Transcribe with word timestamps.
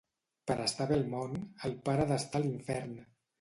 Per 0.51 0.53
estar 0.63 0.87
bé 0.91 0.97
al 1.01 1.05
món, 1.11 1.35
el 1.69 1.75
pare 1.91 2.07
ha 2.07 2.09
d'estar 2.13 2.41
a 2.43 2.47
l'infern. 2.47 2.99